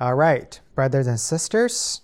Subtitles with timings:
[0.00, 2.00] All right, brothers and sisters,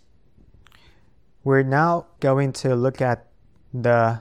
[1.44, 3.28] we're now going to look at
[3.72, 4.20] the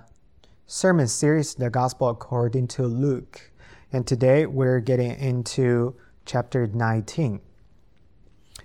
[0.65, 3.51] sermon series, The Gospel According to Luke.
[3.91, 5.93] And today we're getting into
[6.25, 7.41] chapter 19.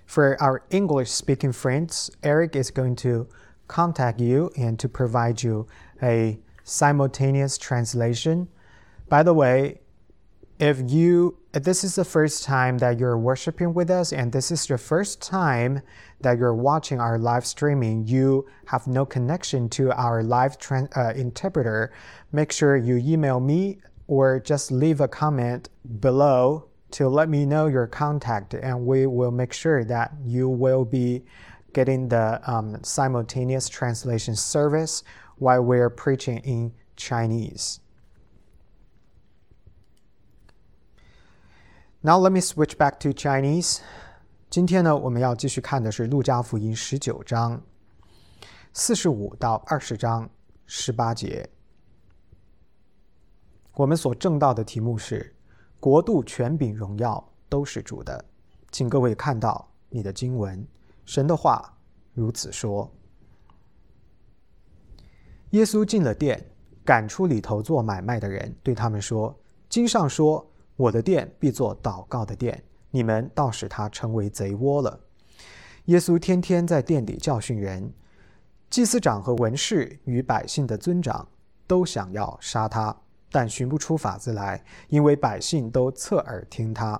[0.05, 3.27] For our English speaking friends, Eric is going to
[3.67, 5.67] contact you and to provide you
[6.01, 8.47] a simultaneous translation.
[9.09, 9.80] By the way,
[10.61, 14.67] if you this is the first time that you're worshiping with us and this is
[14.67, 15.81] the first time
[16.21, 20.55] that you're watching our live streaming you have no connection to our live
[20.95, 21.91] uh, interpreter
[22.31, 25.67] make sure you email me or just leave a comment
[25.99, 30.85] below to let me know your contact and we will make sure that you will
[30.85, 31.23] be
[31.73, 35.03] getting the um, simultaneous translation service
[35.37, 37.79] while we're preaching in chinese
[42.03, 43.77] Now let me switch back to Chinese.
[44.49, 47.61] 今天呢，我们要继续看的是《路加福音》十九章
[48.73, 50.27] 四十五到二十章
[50.65, 51.47] 十八节。
[53.73, 55.35] 我们所正道的题目是
[55.79, 58.25] “国度、权柄、荣耀都是主的”。
[58.71, 60.67] 请各位看到你的经文，
[61.05, 61.77] 神的话
[62.15, 62.91] 如此说：
[65.51, 66.43] 耶稣进了店，
[66.83, 70.43] 赶出里头做买卖的人，对他们说：“经上说。”
[70.81, 74.99] 我的殿必作祷告的殿，你们倒使它成为贼窝了。
[75.85, 77.93] 耶稣天天在店里教训人，
[78.67, 81.27] 祭司长和文士与百姓的尊长
[81.67, 82.99] 都想要杀他，
[83.31, 86.99] 但寻不出法子来，因为百姓都侧耳听他。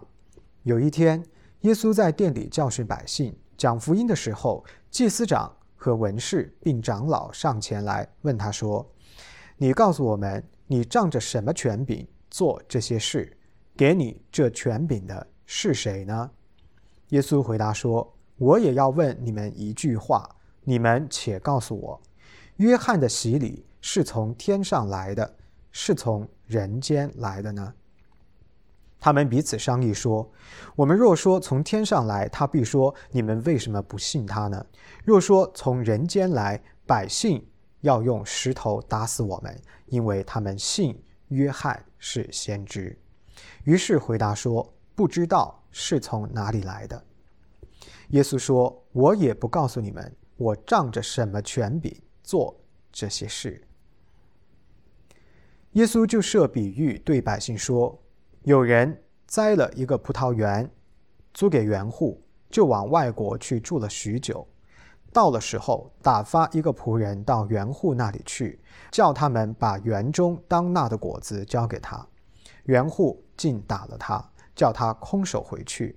[0.61, 1.25] 有一天，
[1.61, 8.87] 耶稣在店里教训百姓，讲福音的时候，祭司长和文士并长老上前来问他说
[9.57, 13.35] ：“你告诉我们，你仗着什么权柄做这些事？”
[13.75, 16.31] 给你这权柄的是谁呢？
[17.09, 20.29] 耶稣回答说：“我也要问你们一句话，
[20.63, 22.01] 你们且告诉我：
[22.57, 25.35] 约翰的洗礼是从天上来的，
[25.71, 27.73] 是从人间来的呢？”
[28.99, 30.31] 他们彼此商议说
[30.75, 34.63] ：“我们若说从天上来，他必说：你们为什么不信他呢？
[35.03, 37.43] 若说从人间来，百姓
[37.79, 42.95] 要用石头打死我们，因为他们信约翰是先知。”
[43.63, 47.03] 于是回答说：“不知道是从哪里来的。”
[48.09, 52.59] 耶稣说：“我也不告诉你们，我仗着什么权柄做
[52.91, 53.61] 这些事。”
[55.73, 57.97] 耶稣就设比喻对百姓说
[58.43, 60.69] ：“有人栽了一个葡萄园，
[61.33, 64.45] 租给园户，就往外国去住了许久。
[65.13, 68.59] 到了时候，打发一个仆人到园户那里去，
[68.91, 72.05] 叫他们把园中当纳的果子交给他。
[72.63, 74.23] 园户。”竟打了他，
[74.55, 75.95] 叫他空手回去；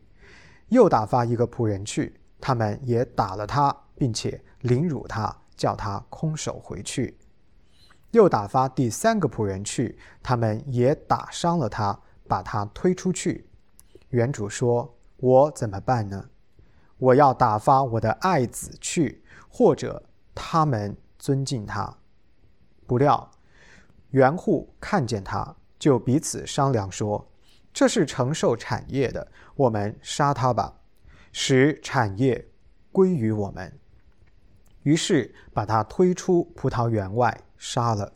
[0.68, 7.12] 又打发一个仆人去，他们也打了他，并且凌辱他，叫他空手回去；
[8.12, 13.46] 又打发第三个仆人去，他们也打伤了他，把他推出去。
[14.08, 16.30] 原主说：“我怎么办呢？
[16.96, 20.02] 我要打发我的爱子去，或者
[20.34, 21.94] 他们尊敬他。”
[22.88, 23.30] 不料
[24.12, 27.28] 园户看见他，就彼此商量说。
[27.74, 29.26] 这是承受产业的，
[29.56, 30.72] 我们杀他吧，
[31.32, 32.48] 使产业
[32.92, 33.76] 归于我们。
[34.84, 38.12] 于是把他推出葡萄园外杀了。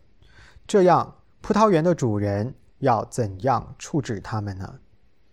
[0.65, 4.79] 这样，葡萄园的主人要怎样处置他们呢？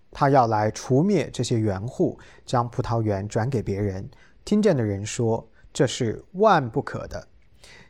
[0.09, 4.09] 他要来除灭这些园户，将葡萄园转给别人。
[4.43, 7.27] 听见的人说：“这是万不可的。”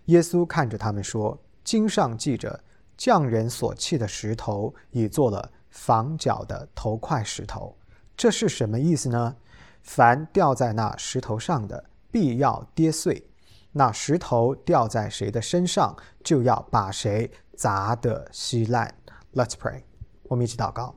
[0.05, 2.59] 耶稣看着他们说：“经上记着，
[2.97, 7.77] 匠人所弃的石头，已做了。”房角的头块石头，
[8.15, 9.35] 这是什么意思呢？
[9.83, 13.21] 凡掉在那石头上的，必要跌碎；
[13.73, 18.95] 那石头掉在谁的身上，就要把谁砸得稀烂。
[19.33, 19.83] Let's pray，
[20.23, 20.95] 我们一起祷告。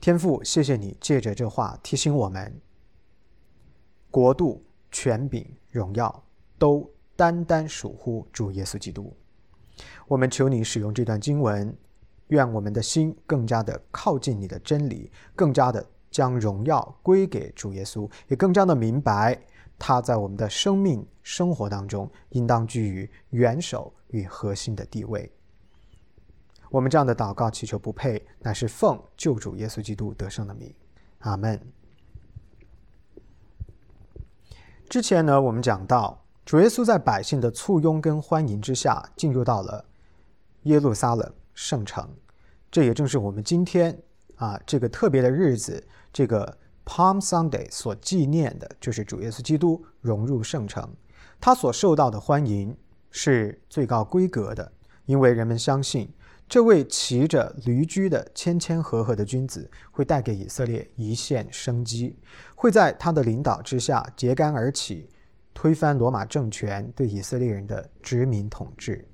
[0.00, 2.60] 天父，谢谢你借着这话提醒我们：
[4.10, 6.24] 国度、权柄、荣耀，
[6.58, 9.14] 都单单属乎主耶稣基督。
[10.06, 11.76] 我们求你使用这段经文。
[12.28, 19.40] 愿我们的心更加的靠近你的真理，更加的将荣耀归给主耶稣，也更加的明白
[19.78, 25.30] 他在我们的生命生活当中应当居于元首与核心的地位。
[26.70, 30.74] 我们这样的祷告祈求不配，乃是奉救主耶稣基督得胜的名，
[31.20, 31.60] 阿门。
[34.88, 39.84] 之前呢，我们讲到主耶稣在百姓的簇拥跟欢迎之下，进入到了
[40.62, 41.32] 耶路撒冷。
[41.56, 42.08] 圣城，
[42.70, 43.98] 这也正是我们今天
[44.36, 45.82] 啊这个特别的日子，
[46.12, 50.94] 这个 Palm Sunday 所纪念的就是主耶稣基督融入圣城，
[51.40, 52.76] 他所受到的欢迎
[53.10, 54.70] 是最高规格的，
[55.06, 56.12] 因为人们相信
[56.46, 62.18] 这位骑着驴驹的谦谦和和的君子会带给以色列一线生机，
[62.54, 65.08] 会在他的领导之下揭竿而起，
[65.54, 69.08] 推翻罗马政权对以色列人的殖民统治。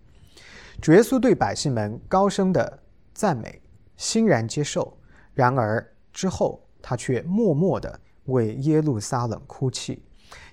[0.83, 2.83] 主耶稣对百姓们高声的
[3.15, 3.63] 赞美，
[3.97, 4.99] 欣然接受。
[5.33, 10.03] 然而之后，他却默默地为耶路撒冷哭泣，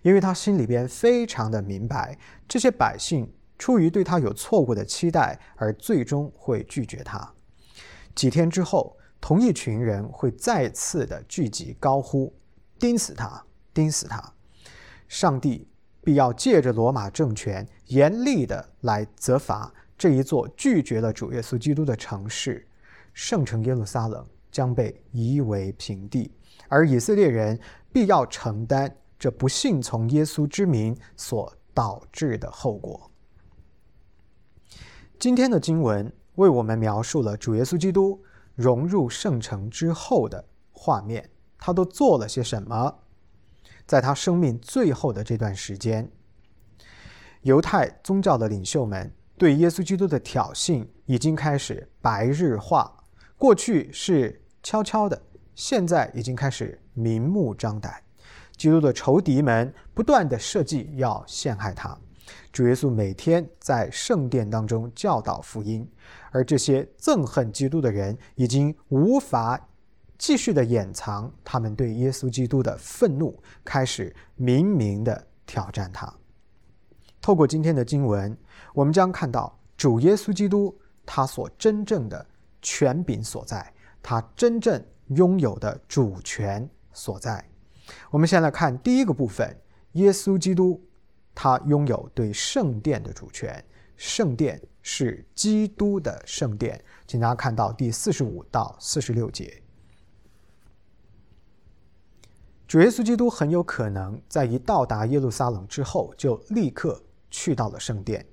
[0.03, 2.15] 因为他心里边非常的明白，
[2.47, 7.33] 这些百姓出于对他有错误的期待，而最终会拒绝他。
[8.13, 12.31] 几天之后，同一群人会再次的聚集，高呼
[12.77, 13.43] ：“钉死他！
[13.73, 14.33] 钉死他！”
[15.09, 15.67] 上帝
[16.03, 19.73] 必要借着罗马政权严厉的来责罚。
[19.99, 22.65] 这一座拒绝了主耶稣基督的城市，
[23.13, 26.31] 圣城耶路撒冷将被夷为平地，
[26.69, 27.59] 而以色列人
[27.91, 33.11] 必要承担这不信从耶稣之名所导致的后果。
[35.19, 38.23] 今天的经文为我们描述了主耶稣基督
[38.55, 42.99] 融入圣城之后的画面，他都做了些什么？
[43.85, 46.09] 在他生命最后的这段时间，
[47.41, 49.13] 犹太宗教的领袖们。
[49.39, 52.93] 对耶稣基督的挑衅已经开始白日化，
[53.37, 55.19] 过去是悄悄的，
[55.55, 58.03] 现在已经开始明目张胆。
[58.57, 61.97] 基督的仇敌们不断的设计要陷害他。
[62.51, 65.89] 主耶稣每天在圣殿当中教导福音，
[66.31, 69.69] 而这些憎恨基督的人已经无法
[70.17, 76.13] 继续的掩藏他们对耶稣基督的愤怒，开始明明的挑战他。
[77.29, 78.35] 透过今天的经文。
[78.73, 82.25] 我们将看到主耶稣基督他所真正的
[82.59, 83.71] 权柄所在，
[84.01, 87.47] 他真正拥有的主权所在。
[88.09, 89.55] 我们先来看第一个部分：
[89.91, 90.83] 耶稣基督
[91.35, 93.63] 他拥有对圣殿的主权，
[93.95, 96.83] 圣殿是基督的圣殿。
[97.05, 99.61] 请大家看到第四十五到四十六节，
[102.67, 106.99] 主耶稣基督很有可能在一到达耶路撒冷之后，就立刻
[107.29, 108.25] 去到了圣殿。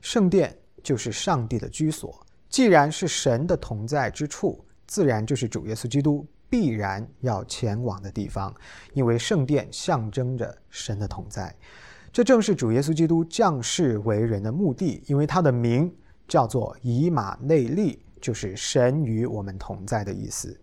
[0.00, 8.54] 圣殿就是上帝的居所，既然是神的同在之处，自然就是主耶稣基督必然要前往的地方，
[8.94, 11.54] 因为圣殿象征着神的同在。
[12.12, 15.94] 这正是主耶稣基督降世为人的目的，因为他的名
[16.26, 20.58] 叫做以马内利，就是神与我们同在的意思。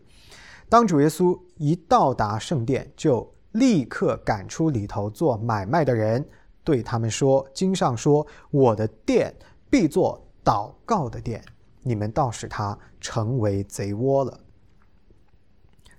[0.67, 6.27] 当主耶稣一到达圣殿，就立刻赶出里头做买卖的人。
[6.67, 9.33] 对他们说：“经上说，我的殿
[9.69, 11.41] 必作祷告的殿，
[11.81, 14.41] 你们倒使它成为贼窝了。”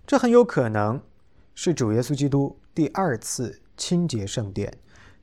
[0.06, 1.00] 这很有可能
[1.54, 4.70] 是主耶稣基督第二次清洁圣殿。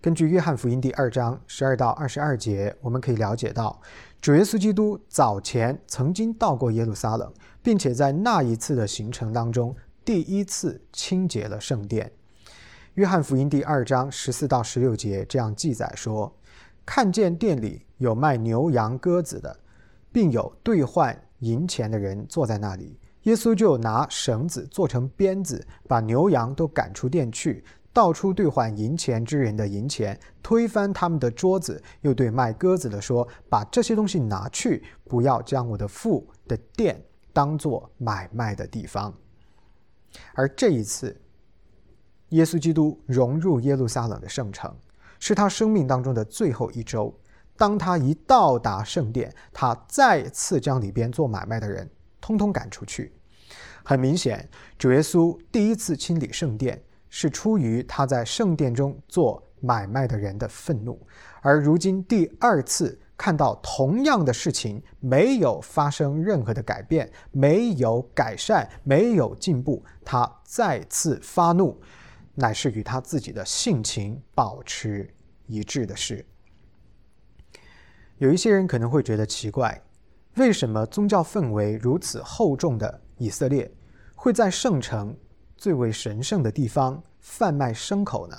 [0.01, 3.79] 根据约翰福音第二章十二到二十二节，我们可以了解到，
[4.19, 7.31] 主耶稣基督早前曾经到过耶路撒冷，
[7.61, 12.11] 并且在那一次的行程当中，第一次清洁了圣殿。
[12.95, 16.33] 约翰福音第二章十四到十六节这样记载说
[16.85, 19.53] ：“看见店里有卖牛羊鸽子的，
[20.13, 39.13] 并有兑换银钱的人坐在那里，耶稣就拿绳子做成鞭子，把牛羊都赶出店去，倒出兑换银钱之人的银钱，推翻他们的桌子，又对卖鸽子的说：把这些东西拿去，不要将我的父的店当作买卖的地方。”
[40.33, 41.13] 而这一次。
[42.29, 44.75] 耶稣基督融入耶路撒冷的圣城，
[45.19, 47.13] 是他生命当中的最后一周。
[47.57, 51.89] 当他一到达圣殿，他再次将里边做买卖的人
[52.19, 53.13] 通通赶出去。
[53.83, 60.97] 很明显，主耶稣第一次清理圣殿，是出于他在圣殿中做买卖的人的愤怒；
[61.41, 71.79] 而如今第二次看到同样的事情没有发生任何的改变，没有改善，没有进步，他再次发怒。
[72.35, 75.09] 乃是与他自己的性情保持
[75.47, 76.25] 一致的事。
[78.17, 79.81] 有一些人可能会觉得奇怪，
[80.35, 83.71] 为什么宗教氛围如此厚重的以色列，
[84.15, 85.17] 会在圣城
[85.55, 88.35] 最为神圣的地方贩卖牲口呢？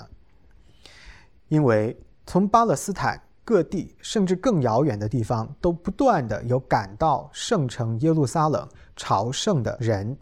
[1.47, 10.15] 因为从巴勒斯坦各地，甚至更遥远的地方，都不断的有赶到圣城耶路撒冷朝圣的人。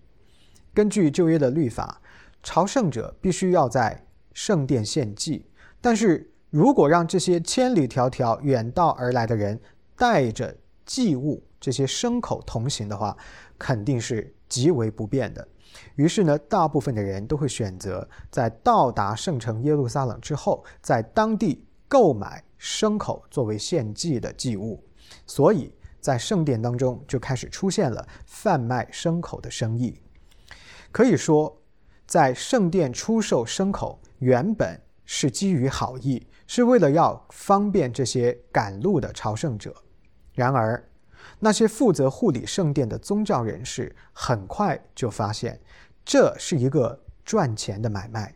[0.74, 2.02] 根据旧约的律法。
[2.46, 5.48] 朝圣者必须要在圣殿献祭，
[5.82, 9.60] 但是如果让这些千里迢迢远道而来的人
[9.98, 13.18] 带着祭物这些牲口同行的话，
[13.58, 15.46] 肯定是极为不便的。
[15.96, 24.84] 于是呢，大部分的人都会选择在到达圣城耶路撒冷之后，在当地购买牲口作为献祭的祭物。
[25.26, 30.00] 所以在圣殿当中就开始出现了贩卖牲口的生意。
[30.92, 31.60] 可以说，
[32.06, 39.76] 在圣殿出售牲口原本是基于好意，是为了要方便这些赶路的朝圣者。
[40.34, 40.84] 然而，
[41.40, 45.60] 那些负责护理圣殿的宗教人士很快就发现，
[46.04, 48.34] 这是一个赚钱的买卖。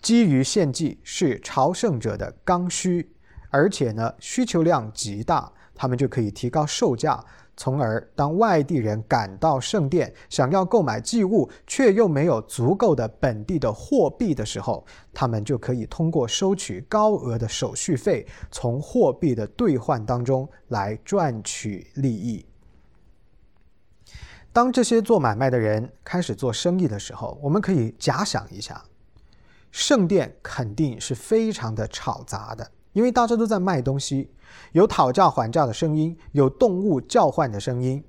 [0.00, 3.14] 基于献祭是朝圣者的刚需，
[3.50, 7.24] 而且呢需求量极大，他们就可以提高售价。
[7.54, 22.44] 从而，当外地人赶到圣殿，想要购买祭物，却又没有足够的本地的货币的时候，他们就可以通过收取高额的手续费，从货币的兑换当中来赚取利益。
[24.52, 28.82] 当这些做买卖的人开始做生意的时候，我们可以假想一下，
[29.70, 32.70] 圣殿肯定是非常的吵杂的。
[32.92, 34.30] 因为大家都在卖东西，
[34.72, 38.02] 有讨价还价的声音，有动物叫唤的声音，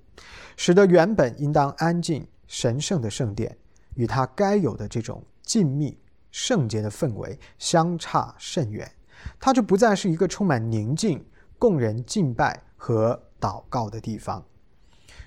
[0.58, 3.58] 使得原本应当安静神圣的圣殿，
[3.96, 5.96] 与它该有的这种静谧
[6.32, 8.92] 圣洁的氛围相差甚远。
[9.40, 11.26] 它就不再是一个充满宁静、
[11.58, 14.44] 供人敬拜和祷告的地方。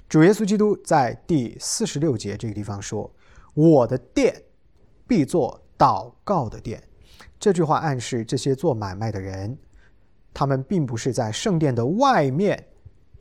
[0.09, 3.11] 主耶稣基督在第四十六节这个地方说
[3.55, 4.43] ：“我的殿
[5.07, 6.83] 必作祷告的殿。”
[7.47, 9.57] 这句话暗示这些做买卖的人，
[10.35, 12.67] 他们并不是在圣殿的外面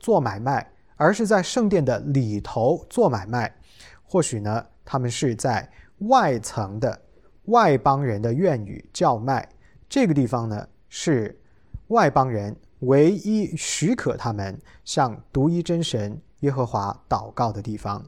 [0.00, 3.54] 做买卖，而是在圣殿的里头做买卖。
[4.02, 7.00] 或许呢，他们是在外层的
[7.44, 9.48] 外邦人的院宇叫卖。
[9.88, 11.38] 这个地方呢，是
[11.86, 18.04] 外邦人唯一许可他们向独一真神耶和华祷告的地方。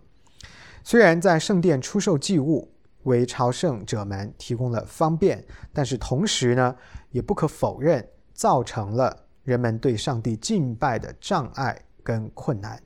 [0.83, 2.73] 虽然在圣殿出售祭物。
[3.09, 6.77] 为朝圣者们提供了方便，但是同时呢，
[7.11, 12.81] 也不可否认造成了人们对上帝敬拜的障碍跟困难。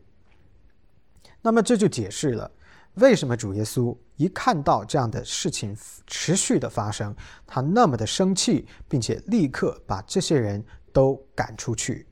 [1.43, 2.51] 那么这就解释了
[2.95, 5.77] 为什么主耶稣一看到这样的事情
[6.07, 7.15] 持续的发生，
[7.47, 12.07] 他那么的生气，并且立刻把这些人都赶出去。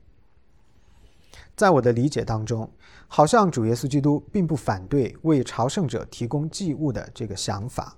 [1.55, 2.71] 在我的理解当中。
[3.13, 7.93] 好像主耶稣基督并不反对为朝圣者提供祭物的这个想法，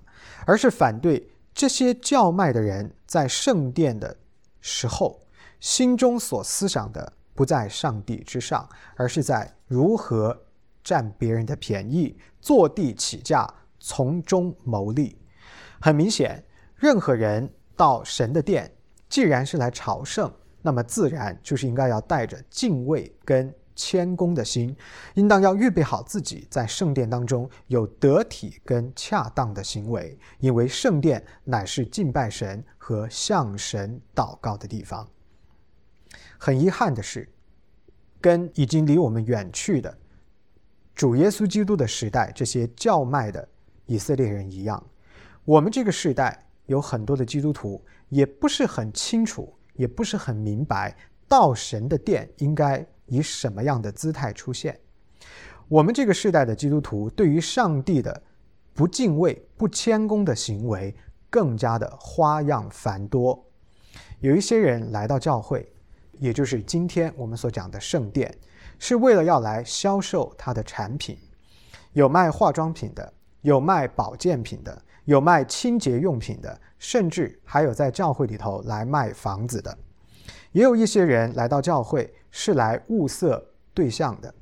[0.46, 4.16] 而是反对这些叫卖的人在圣殿的
[4.60, 5.20] 时候，
[5.60, 10.38] 心中所思想的不在上帝之上，而是在如何
[10.82, 15.18] 占别人的便宜、坐地起价、从中牟利。
[15.80, 16.44] 很明显，
[16.76, 18.70] 任何人到神的殿，
[19.08, 23.54] 既然是来朝圣，那么自然就是应该要带着敬畏跟。
[23.76, 24.74] 谦恭的心，
[25.14, 35.08] 应当要预备好自己，在圣殿当中有得体跟恰当的行为，因为圣殿乃是敬拜神和向神祷告的地方。
[36.38, 37.28] 很遗憾的是，
[38.20, 39.96] 跟已经离我们远去的
[40.94, 43.48] 主耶稣基督的时代这些叫卖的
[43.86, 44.82] 以色列人一样，
[45.44, 52.86] 我们这个时代有很多的基督徒也不是很清楚，也不是很明白，到神的殿应该。
[53.06, 54.78] 以什么样的姿态出现？
[55.66, 58.22] 我们这个时代的基督徒对于上帝的
[58.74, 60.94] 不敬畏、不谦恭的行为
[61.30, 63.42] 更加的花样繁多。
[64.20, 65.72] 有一些人来到教会，
[66.18, 68.36] 也就是今天我们所讲的圣殿，
[68.78, 71.16] 是为了要来销售他的产品。
[71.92, 79.76] 有卖化妆品的，有卖保健品的，有卖清洁用品的，甚至还有在教会里头来卖房子的。
[80.52, 82.12] 也有一些人来到教会。
[82.36, 83.40] 是来物色
[83.72, 84.34] 对象的，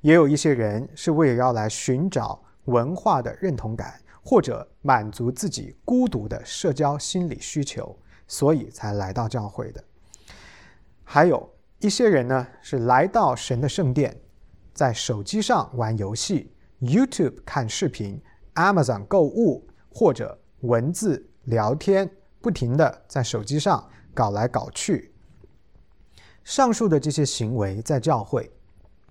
[0.00, 7.94] 也有一些人是为了要来寻找文化的认同感，或者满足自己孤独的社交心理需求，
[8.26, 9.84] 所以才来到教会的。
[11.04, 11.46] 还有
[11.80, 14.18] 一些人呢，是来到神的圣殿，
[14.72, 18.18] 在手机上玩游戏、YouTube 看视频、
[18.54, 25.12] Amazon 购物，或者文字聊天，不停的在手机上搞来搞去。
[26.48, 28.50] 上述的这些行为在教会，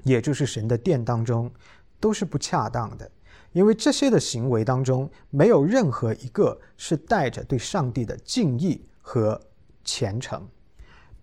[0.03, 1.51] 也就是神的殿当中，
[1.99, 3.07] 都是不恰当的，
[3.51, 9.39] 因为这些的行为当中没有任何一个是带着对上帝的敬意和
[9.83, 10.49] 虔诚，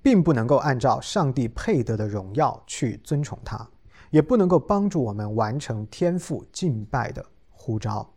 [0.00, 3.68] 并不能够按照上帝配得的荣耀去尊崇他，
[4.10, 8.08] 也不能够帮助我们完成天赋敬拜的呼召。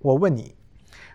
[0.00, 0.56] 我问你，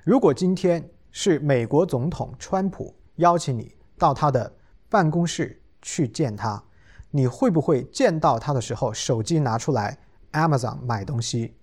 [0.06, 4.50] 如果今天是美国总统川普邀请你到他的
[4.88, 6.64] 办公室，去见他，
[7.12, 9.98] 你会不会见到他的时候手机拿出来
[10.32, 11.56] Amazon 买东西？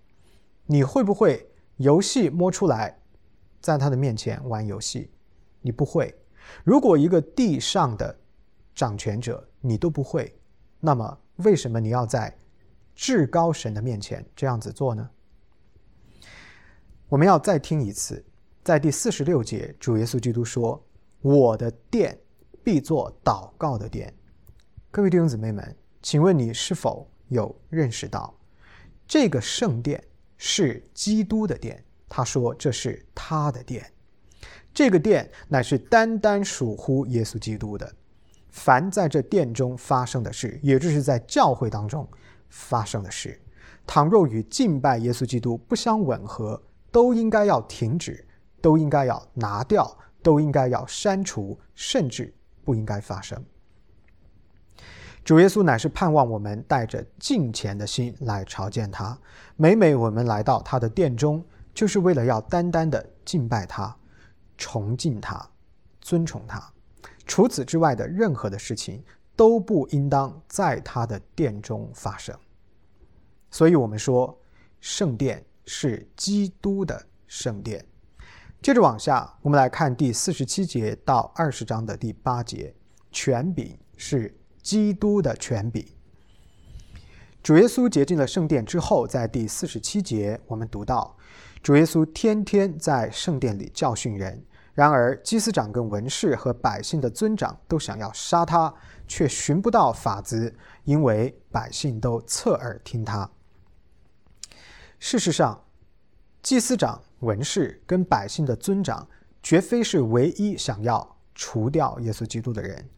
[0.67, 2.99] 你会不会游戏摸出来，
[3.61, 5.11] 在他的面前玩游戏，
[5.61, 6.15] 你不会。
[6.65, 8.19] 如果一个地上的
[8.75, 10.37] 掌权者你都不会，
[10.81, 12.37] 那么为什么你要在
[12.95, 15.11] 至高神的面前这样子做呢？
[17.09, 18.25] 我们要再听一次，
[18.65, 20.85] 在第四十六节，主耶稣基督说
[21.23, 22.19] ：“我的殿
[22.67, 24.13] 必做祷告的殿。”
[24.91, 28.37] 各位弟兄姊妹们，请问你是否有认识到，
[29.07, 30.03] 这个圣殿
[30.37, 31.81] 是基督的殿？
[32.09, 33.89] 他说这是他的殿，
[34.75, 37.89] 这个殿乃是单单属乎耶稣基督的。
[38.51, 42.09] 凡在这殿中发生的事，也就是在教会当中
[42.49, 43.41] 发生的事，
[43.87, 48.27] 倘若与敬拜耶稣基督不相吻合，都应该要停止，
[48.61, 52.35] 都应该要拿掉，都应该要删除，甚至
[52.67, 53.43] 不应该发生。
[55.25, 59.17] 主耶稣乃是盼望我们带着敬虔的心来朝见他。
[59.57, 63.97] 每每我们来到他的殿中，就是为了要单单的敬拜他、
[64.59, 65.49] 崇敬他、
[66.01, 66.63] 尊崇他。
[67.27, 69.03] 除此之外的任何的事情
[69.35, 72.37] 都不应当在他的殿中发生。
[73.51, 74.37] 所以，我们说
[74.81, 77.85] 圣殿是基督的圣殿。
[78.67, 82.75] 接着往下，我们来看第四十七节到二十章的第八节，
[83.13, 84.37] 权柄是。
[84.61, 85.87] 基督的权柄。
[87.45, 91.17] 主耶稣洁净了圣殿之后，在第四十七节，我们读到，
[91.63, 94.45] 主耶稣天天在圣殿里教训人。
[94.75, 98.75] 然而，祭司长跟文士和百姓的尊长都想要杀他，
[99.07, 103.31] 却寻不到法子，因为百姓都侧耳听他。
[104.99, 105.63] 事实上，
[106.43, 109.09] 祭司长、文士跟百姓的尊长，
[109.43, 112.89] 绝非是唯一想要除掉耶稣基督的人。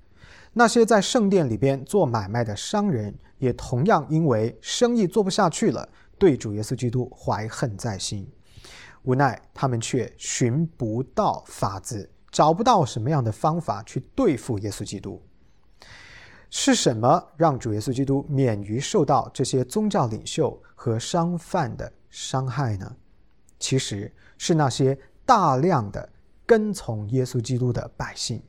[0.52, 8.28] 那些在圣殿里边做买卖的商人，也同样因为生意做不下去了，对主耶稣基督怀恨在心。
[9.04, 15.22] 无奈他们却寻不到法子，找不到什么样的方法去对付耶稣基督。
[16.50, 22.96] 是什么让主耶稣基督免于受到这些宗教领袖和商贩的伤害呢？
[23.58, 26.08] 其实是那些大量的
[26.46, 28.42] 跟从耶稣基督的百姓。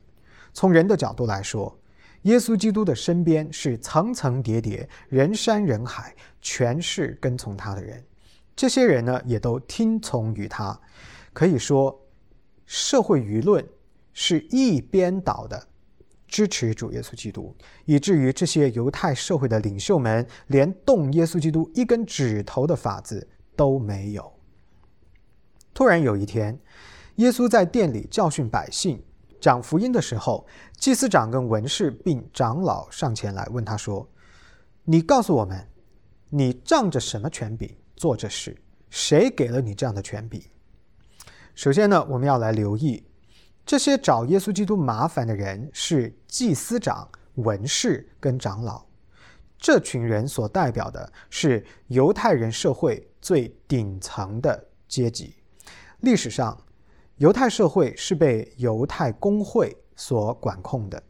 [0.52, 1.78] 从人的角度来说，
[2.22, 8.04] 耶稣基督的身边是层层叠叠、人山人海，全是跟从他的人。
[8.56, 10.78] 这些人呢，也都听从于他。
[11.32, 11.98] 可以说，
[12.66, 13.66] 社会舆论
[14.12, 15.68] 是一边倒的
[16.26, 24.39] 支持主耶稣基督，以至于这些犹太社会的领袖们连动耶稣基督一根指头的法子都没有。
[25.80, 26.60] 突然有一天，
[27.14, 29.02] 耶稣在店里教训百姓。
[29.40, 34.06] 讲福音的时候，祭司长跟文士并长老上前来问他说
[34.84, 35.66] ：“你告诉我们，
[36.28, 38.54] 你仗着什么权柄做这事？
[38.90, 40.42] 谁给了你这样的权柄？”
[41.56, 43.02] 首先呢，我们要来留意，
[43.64, 48.84] 这些找耶稣基督麻烦的人是祭司长、文士跟长老，
[49.56, 55.36] 这群人所代表的是犹太人社会最顶层的阶级，
[56.00, 56.56] 历史上。
[57.16, 61.02] 犹太社会是被犹太公会所管控的，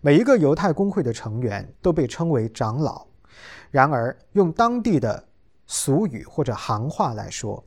[0.00, 3.06] 每一个犹太公会的成员都被称为长老。
[3.70, 5.22] 然而，用当地的
[5.66, 7.62] 俗语或者行话来说，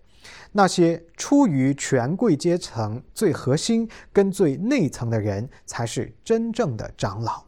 [0.52, 7.44] 那些出于权贵阶层最核心跟最内层的人，才是真正的长老。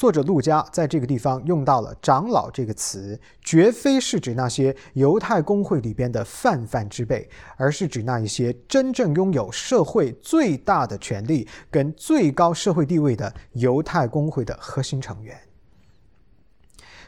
[0.00, 15.38] 作者陆家在这个地方用到了“长老”这个词，绝非是指那些犹太公会里边的泛泛之辈，而是指那一些真正拥有社会最大的权力跟最高社会地位的犹太公会的核心成员。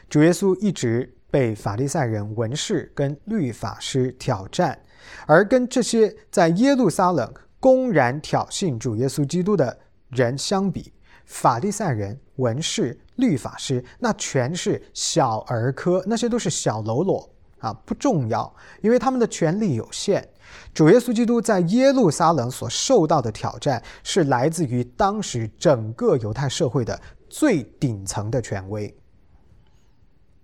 [0.07, 4.77] 主耶稣一直被法利赛人、文士跟律法师挑战，
[5.25, 9.79] 而跟这些在耶路撒冷公然挑衅主耶稣基督的
[10.09, 10.92] 人相比，
[11.25, 12.19] 法利赛人。
[12.37, 20.27] 文士、律法师，那全是小儿科，那些都是小喽啰啊，不重要，因为他们的权力有限。
[20.73, 28.91] 主耶稣基督在耶路撒冷所受到的挑战，是来自于当时整个犹太社会的最顶层的权威。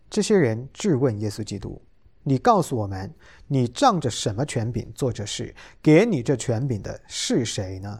[0.07, 1.81] 这些人质问耶稣基督
[2.21, 3.11] ：“你告诉我们，
[3.47, 5.55] 你仗着什么权柄做这事？
[5.81, 7.99] 给你这权柄的是谁呢？”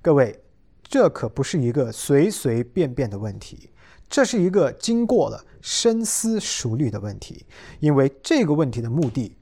[0.00, 0.43] 各位。
[0.94, 3.68] 这可不是一个随随便便的问题，
[4.08, 7.44] 这是一个经过了深思熟虑的问题。
[7.80, 9.36] 因为这个问题的目的，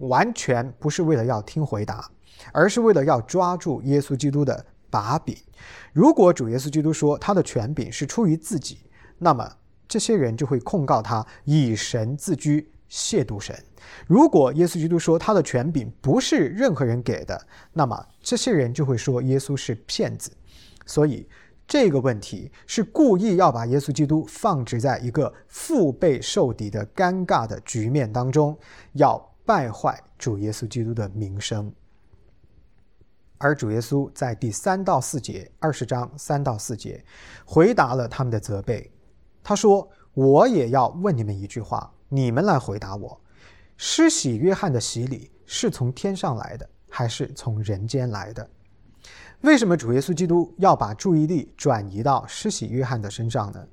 [0.00, 2.10] 完全不是为了要听回答，
[2.52, 5.34] 而是为了要抓住耶稣基督的把柄。
[5.94, 8.80] 如果主耶稣基督说他的权柄是出于自己，
[9.16, 9.50] 那么
[9.88, 13.58] 这些人就会控告他以神自居，亵渎神。
[14.06, 20.30] 如果耶稣基督说他的权柄不是任何人给的，那么这些人就会说耶稣是骗子。
[20.88, 21.28] 所以
[21.66, 28.58] 这个问题是故意要把耶稣基督放置在一个腹背受敌的尴尬的局面当中，
[28.94, 31.70] 要败坏主耶稣基督的名声。
[33.36, 37.04] 而主耶稣在第三到四节，二十章三到四节，
[37.44, 38.90] 回答了他们的责备。
[39.44, 43.20] 他说：“我也要问你们一句话，你们来回答我。”
[43.76, 48.50] 施洗约翰的洗礼是从天上来的，还是从人间来的？
[49.42, 53.64] 为什么主耶稣基督要把注意力转移到施洗约翰的身上呢？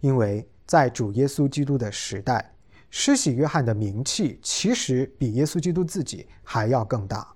[0.00, 2.52] 因为在主耶稣基督的时代，
[2.90, 7.26] 施洗约翰的名气其实比耶稣基督自己还要更大。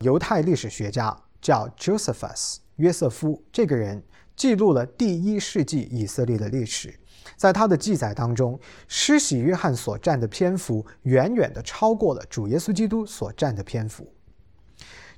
[0.00, 4.02] 犹太历史学家叫 Josephus 约瑟夫，这个人
[4.34, 6.98] 记录了第一世纪以色列的历史。
[7.36, 14.10] 在他的记载当中，施洗约翰所占的篇幅远远的超过了主耶稣基督所占的篇幅。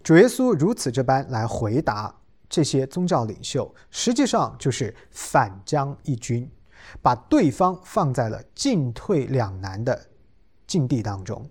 [0.05, 2.15] 主耶稣如此这般来回答
[2.47, 6.49] 这些宗教领袖，实际上就是反将一军，
[7.01, 9.99] 把对方放在了进退两难的
[10.67, 11.49] 境地当中。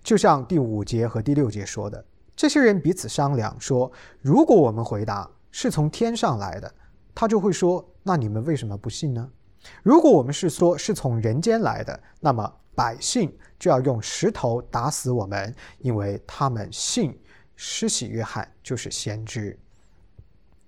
[0.00, 2.04] 就像第五节和第六节说的，
[2.36, 3.90] 这些人彼此商量说
[4.22, 6.72] ：“如果我们回答是从天上来的，
[7.12, 9.28] 他就会说：那你们为什么不信呢？”
[9.82, 17.18] 如果我们是说是从人间来的，那么百姓就要用石头打死我们，因为他们信
[17.56, 19.58] 施洗约翰就是先知。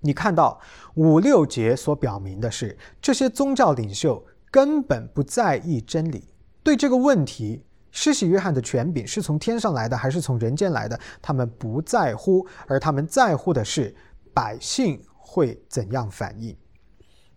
[0.01, 0.61] 你看到
[0.95, 6.29] 五六节所表明的是，这些宗教领袖根本不在意真理，
[6.63, 13.95] 对这个问题施洗约翰的权柄是从天上来的还是从人间来的，他们不在乎，而他们在乎的是
[14.35, 16.55] 百姓会怎样反应。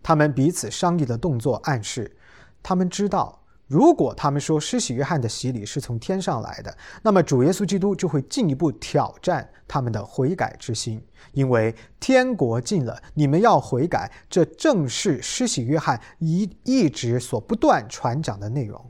[0.02, 2.16] 他们彼此商议的动作暗示，
[2.62, 11.00] 他们知道，如果他们说施洗约翰的洗礼是从天上来的，那么主耶稣基督就会进一步挑战他们的悔改之心，
[11.32, 18.82] 因为天国近了，你们要悔改，这正是施洗约翰一一直所不断传讲的内容。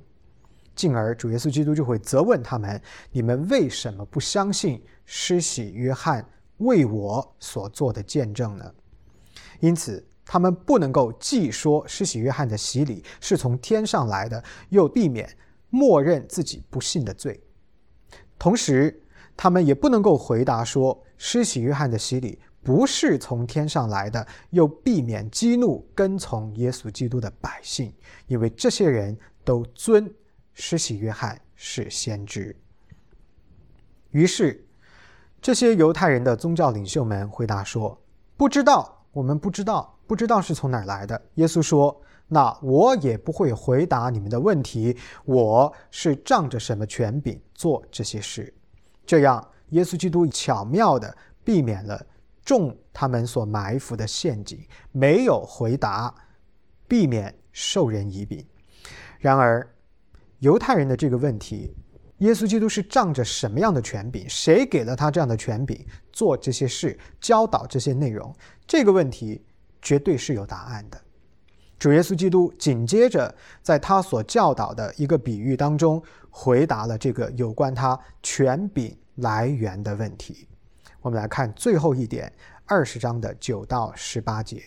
[0.77, 6.25] 进而主耶稣基督就会责问他们：你们为什么不相信施洗约翰
[6.59, 8.73] 为我所做的见证呢？
[9.59, 10.08] 因此。
[10.31, 15.27] 他们不能够既说施洗约翰的洗礼是从天上来的，又避免
[15.71, 17.33] 默认自己不信的罪；
[18.39, 19.03] 同时，
[19.35, 27.91] 他们也不能够回答说施洗约翰的洗礼不是从天上来的，又避免激怒跟从耶稣基督的百姓，
[28.27, 30.15] 因为这些人都尊
[30.53, 32.55] 施洗约翰是先知。
[34.11, 34.63] 于是，
[35.41, 37.99] 这些犹太人的宗教领袖们回答说
[38.37, 41.21] ：“不知道，我们不知道。”不知道是从哪来的。
[41.35, 44.97] 耶稣说：“那我也不会回答你们的问题。
[45.27, 48.53] 我是仗着什么权柄做这些事？”
[49.05, 52.05] 这样，耶稣基督巧妙地避免了
[52.43, 54.59] 中他们所埋伏的陷阱，
[54.93, 56.15] 没有回答，
[56.89, 58.43] 避免授人以柄。
[59.19, 59.71] 然而，
[60.39, 61.77] 犹太人的这个问题：
[62.19, 64.25] 耶稣基督是仗着什么样的权柄？
[64.27, 68.35] 谁给了他这样的权柄做这些事、教导这些内容？
[68.67, 69.45] 这个问题。
[69.83, 71.01] 绝对是有答案的。
[71.79, 80.49] 主耶稣基督紧接着在他所教导的一个比喻当中，回答了这个有关他权柄来源的问题。
[81.01, 82.33] 我们来看最后一点，
[82.67, 84.61] 二十章的九到十八节：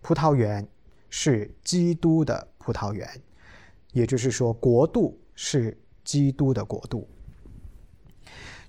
[0.00, 0.66] 葡萄园
[1.10, 3.06] 是基督的葡萄园，
[3.92, 7.06] 也就是说，国度是基督的国度。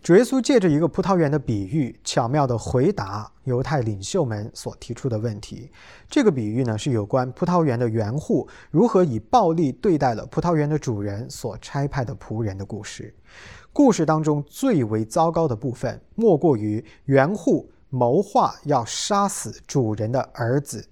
[0.02, 5.70] 主耶稣借着一个葡萄园的比喻，巧妙地回答犹太领袖们所提出的问题。
[6.10, 13.14] 这个比喻呢，是有关葡萄园的园户如何以暴力对待了葡萄园的主人所差派的仆人的故事。
[13.74, 20.88] 故事当中最为糟糕的部分，莫过于园户谋划要杀死主人的儿子。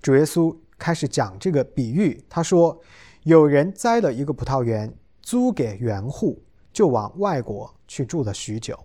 [0.00, 2.80] 主耶稣开始讲这个比喻，他说
[3.24, 6.42] ：“有人栽了一个葡萄园，租给园户。”
[6.74, 8.76] 就往外国去住了许久，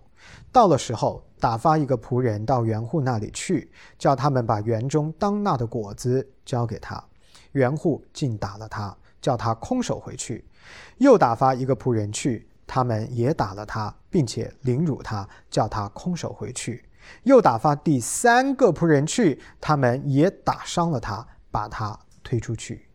[0.52, 7.04] 到了时候，打发一个仆人到园户那里去，叫他们把园中当纳的果子交给他。
[7.52, 10.40] 园户竟打了他，叫他空手回去；
[10.98, 16.80] 又打发一个仆人去，他们也打了他，并且凌辱他，叫他空手回去；
[17.24, 22.86] 又打发第三个仆人去，他们也打伤了他，把他推出去。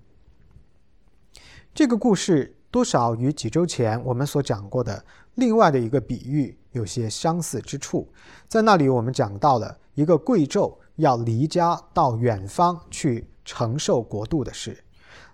[1.74, 2.55] 这个故事。
[2.76, 5.02] 多少与几周前我们所讲过的
[5.36, 8.06] 另外的一个比喻有些相似之处。
[8.50, 14.78] 在那里，我们讲到了一个贵胄要离家到远方去承受国度的事。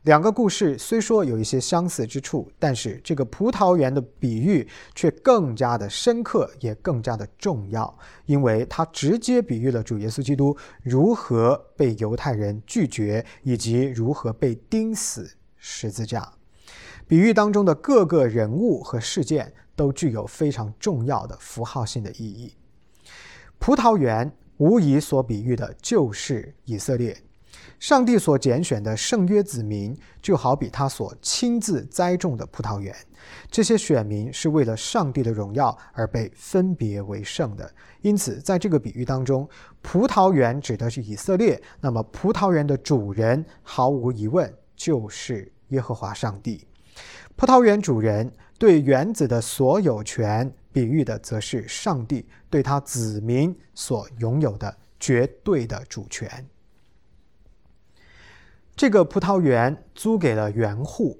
[0.03, 15.27] 两个故事虽说有一些相似之处，但是这个葡萄园的比喻却更加的深刻，也更加的重要，因为它直接比喻了主耶稣基督如何被犹太人拒绝，以及如何被钉死
[15.57, 16.31] 十字架。
[17.11, 22.55] 比喻当中的各个人物和事件都具有非常重要的符号性的意义。
[23.59, 27.13] 葡萄园无疑所比喻的就是以色列。
[27.81, 32.95] 上帝所拣选的圣约子民，就好比他所亲自栽种的葡萄园。
[33.49, 37.69] 这些选民是为了上帝的荣耀而被分别为圣的。
[37.99, 39.45] 因此，在这个比喻当中，
[39.81, 41.61] 葡萄园指的是以色列。
[41.81, 46.65] 那么，葡萄园的主人毫无疑问就是耶和华上帝。
[47.41, 56.47] 葡萄园主人对园子的所有权，比喻的则是上帝对他子民所拥有的绝对的主权。
[58.75, 61.19] 这个葡萄园租给了园户，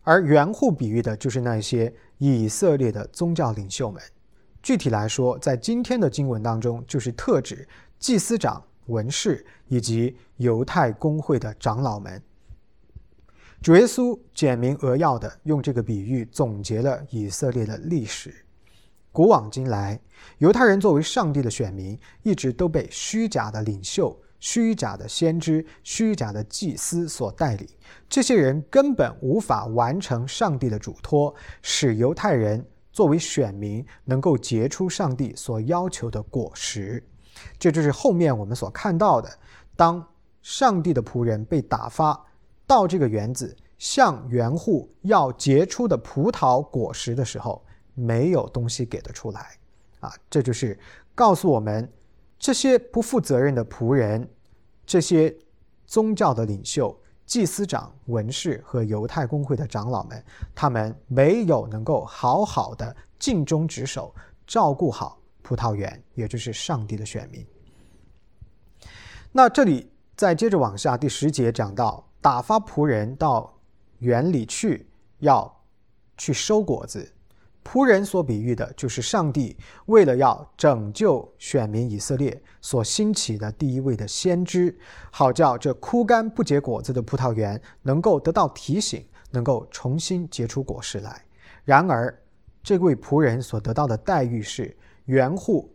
[0.00, 4.02] 而园户比喻的就是那些以色列的宗教领袖们。
[4.62, 12.22] 具体来说，在今天的经文当中，就是特指祭司长、文士以及犹太公会的长老们。
[13.62, 18.34] 主耶稣简明扼要地用这个比喻总结了以色列的历史。
[19.12, 20.00] 古往今来，
[20.38, 24.20] 犹太人作为上帝的选民，一直都被虚假的领袖。
[24.40, 27.76] 虚假的先知、虚假的祭司所代理，
[28.08, 37.00] 这些人根本无法完成上帝的嘱托，使犹太人作为选民能够结出上帝所要求的果实。
[37.60, 39.30] 这就是后面我们所看到的：
[39.76, 40.04] 当
[40.42, 42.20] 上帝的仆人被打发
[42.72, 49.58] 到这个园子，向园户要结出的葡萄果实的时候，没有东西给得出来。
[50.00, 50.78] 啊，这就是
[51.14, 51.86] 告诉我们。
[52.38, 54.26] 这些不负责任的仆人，
[54.86, 55.36] 这些
[55.86, 64.14] 宗教的领袖、祭司长、文士和犹太公会的长老们，他们没有能够好好的尽忠职守，
[64.46, 67.46] 照顾好葡萄园，也就是上帝的选民。
[69.30, 73.58] 那这里再接着往下，第十节讲到，打发仆人到
[73.98, 75.62] 园里去，要
[76.16, 77.12] 去收果子。
[77.64, 79.56] 仆人所比喻的就是上帝
[79.86, 84.76] 为了要拯救选民以色列所兴起的第一位的先知，
[85.10, 91.24] 好叫这枯干不结果子的葡萄园能够得到提醒，能够重新结出果实来。
[91.64, 92.16] 然而，
[92.64, 95.72] 这位仆人所得到的待遇是园户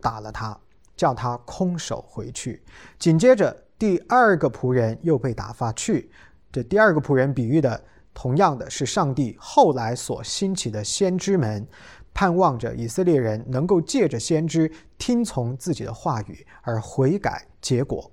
[0.00, 0.56] 打了他，
[0.96, 2.62] 叫他空手回去。
[2.96, 6.10] 紧接着，第二个仆人又被打发去。
[6.52, 7.84] 这第二个仆人比喻的。
[8.16, 11.66] 同样的是，上帝后来所兴起的先知们，
[12.14, 18.08] 盼望着以色列人能够借着先知听从自己的话语而悔改结果。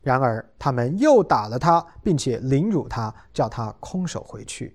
[0.00, 4.74] 然而，他们又打了他，并且凌辱他，叫他空手回去。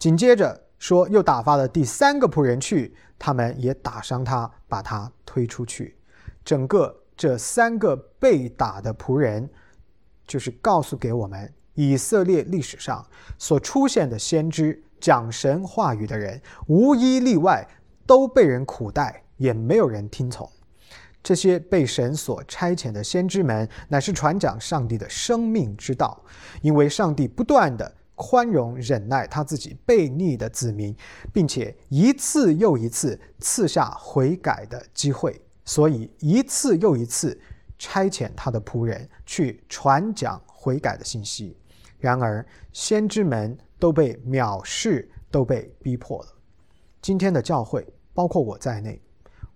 [0.00, 5.96] 紧接着说，又打发了第三个仆人去，他们也打伤他，把他推出去。
[6.44, 9.48] 整个这三个被打的仆人，
[10.26, 11.52] 就是告诉给我们。
[11.74, 13.06] 以色列历史上
[13.38, 17.68] 所出现的先知讲神话语的人，无一例外
[18.06, 20.50] 都被人苦待，也没有人听从。
[21.22, 26.22] 这些被神所差遣的先知们，乃是传讲上帝的生命之道。
[26.62, 30.96] 因为上帝不断的宽容忍耐他自己悖逆的子民，
[31.32, 37.38] 并且一次又一次赐下悔改的机会，所以一次又一次
[37.76, 41.54] 差遣他的仆人去传讲悔改的信息。
[41.98, 46.28] 然而，先知们都被藐视，都被逼迫了。
[47.02, 49.00] 今天的教会，包括我在内，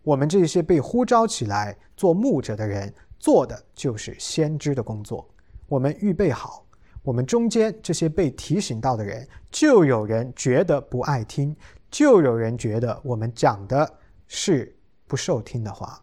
[0.02, 5.28] 我们这些被呼召起来做牧者的人，做的就是先知的工作。
[5.68, 6.66] 我们预备好，
[7.02, 11.54] 我们中间这些被提醒到的人，就有人觉得不爱听，
[11.90, 14.76] 就有人觉得我们讲的是
[15.10, 16.00] 不受听的话。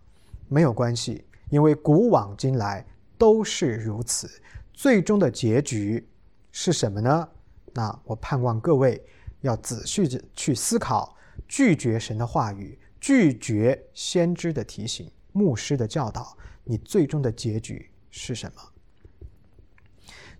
[0.50, 2.86] 没有关系，因为古往今来
[3.17, 4.30] 都是如此。
[4.74, 6.06] 最终的结局。
[6.52, 7.30] 是什么呢？
[7.74, 9.06] 那我盼望各位
[9.41, 11.15] 要仔细的去思考，
[11.48, 18.62] 拒绝神的话语，拒绝先知的提醒、牧师的教导，你最终的结局是什么？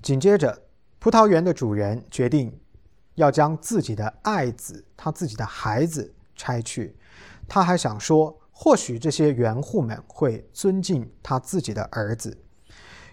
[0.01, 0.60] 紧接着，
[0.97, 2.60] 葡萄园的主人决定
[3.13, 6.95] 要将自己的爱子，他自己的孩子拆去。
[7.47, 12.35] 他还想说，或许这些园户们会尊敬他自己的儿子。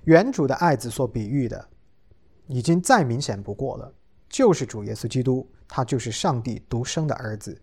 [0.04, 1.68] 园主的爱子所比喻的。
[2.46, 3.90] 已经再明显不过了，
[4.28, 7.59] 就是主耶稣基督，他就是上帝独生的儿子。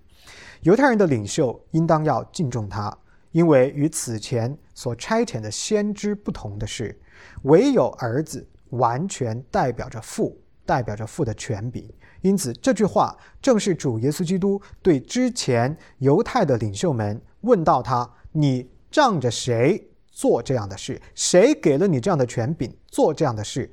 [0.62, 2.96] 犹太人的领袖应当要敬重他，
[3.32, 7.00] 因为与此前所差遣的先知不同的是，
[7.44, 11.88] 唯有儿子完全代表着父，代表着父的权柄。
[12.22, 21.02] 因此，这句话正是主耶稣基督对之前犹太的领袖们问到他：“你仗着谁做这样的事？
[21.16, 23.72] 谁给了你这样的权柄做这样的事？”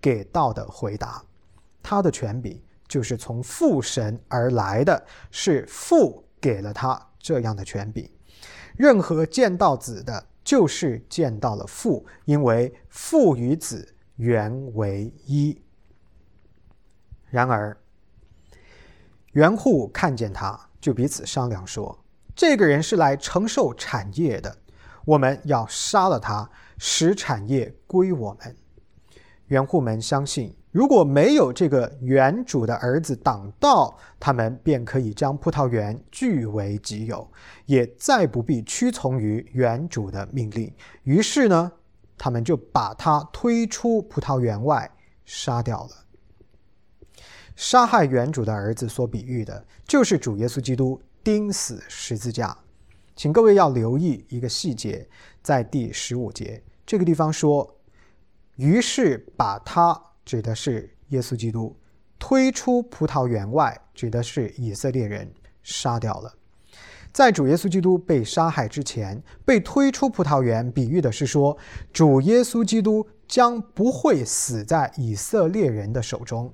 [0.00, 1.22] 给到的回答。
[1.82, 8.08] 他的权柄就是从父神而来的，是父给了他这样的权柄。
[8.76, 15.60] 任何见到子的，就是见到了父，因为父与子原为一。
[17.28, 17.76] 然而，
[19.32, 21.98] 园户看见他，就彼此商量说
[22.38, 24.58] ：“这个人是来承受产业的，
[25.04, 26.48] 我们要杀了他，
[26.78, 28.56] 使产业归我们。”
[29.48, 37.28] 园户们相信，如果没有这个园主的儿子挡道，他们便可以将葡萄园据为己有，
[37.66, 40.72] 也再不必屈从于园主的命令。
[41.02, 41.72] 于是呢，
[42.16, 44.88] 他们就把他推出葡萄园外，
[45.24, 45.90] 杀掉了。
[47.56, 52.56] 杀害园主的儿子所比喻的，就是主耶稣基督钉死十字架。
[53.14, 55.06] 请各位要留意一个细节，
[55.42, 57.76] 在第十五节这个地方说。
[58.56, 61.76] 于是把他指的是耶稣基督
[62.18, 65.30] 推出葡萄园外，指的是以色列人
[65.62, 66.34] 杀掉了。
[67.12, 71.56] 在主耶稣基督被杀害之前，被推出葡萄园，比喻的是说
[71.92, 76.52] 主耶稣基督将不会死在以色列人的手中，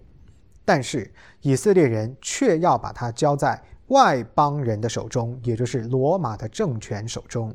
[0.64, 1.10] 但是
[1.42, 7.55] 以色列人却要把他交在外邦人的手中，也就是罗马的政权手中，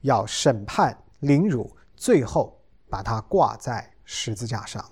[0.00, 2.56] 要审判、凌辱，最后。
[2.92, 4.84] 把它挂在十字架上。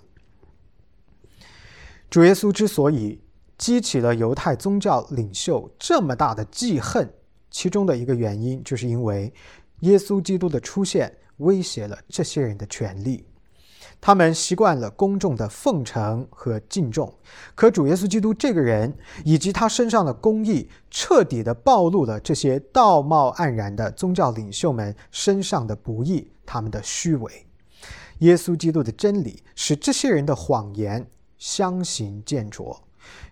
[2.09, 3.21] 主耶稣之所以
[3.57, 7.13] 激起了犹太宗教领袖这么大的记恨，
[7.51, 9.35] 其中的一个原因，就是因为
[9.81, 13.27] 耶稣基督的出现威胁了这些人的权利。
[14.01, 17.13] 他们习惯了公众的奉承和敬重，
[17.55, 27.45] 可主耶稣基督这个人以及他身上的公义，彻底的暴露了这些道貌岸然的宗教领袖们身上的不义，他们的虚伪。
[28.19, 31.07] 耶稣基督的真理使这些人的谎言
[31.37, 32.77] 相形见绌。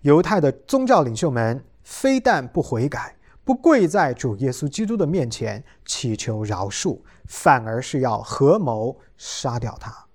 [0.03, 10.06] 犹太的宗教领袖们非但不悔改，不跪在主耶稣基督的面前祈求饶恕，反而是要合谋杀掉他。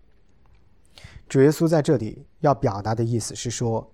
[1.32, 3.89] 主耶稣在这里要表达的意思是说：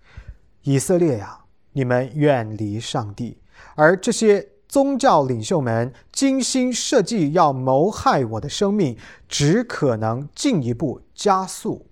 [0.63, 1.39] 以色列呀，
[1.71, 3.37] 你们远离上帝，
[3.75, 4.49] 而这些。
[4.67, 8.97] 宗教领袖们精心设计要谋害我的生命，
[9.29, 11.87] 只可能进一步加速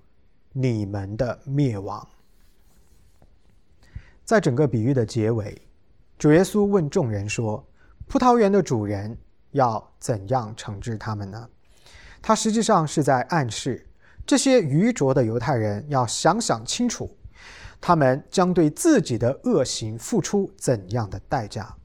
[0.52, 2.06] 你们的灭亡。
[4.26, 5.62] 在整个比喻的结尾，
[6.20, 7.66] 主耶稣问众人说
[8.10, 9.18] ：“葡萄园的主人
[9.52, 11.48] 要怎样惩治他们呢？”
[12.22, 13.85] 他实际上是在暗示
[14.26, 17.16] 这些愚拙的犹太人要想想清楚，
[17.80, 21.76] 他们将对自己的恶行付出怎样的代价。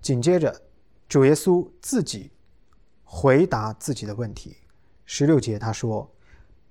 [0.00, 0.54] 紧接着，
[1.08, 2.32] 主耶稣自己
[3.04, 4.56] 回答自己的问题。
[5.04, 6.10] 十六节他说：“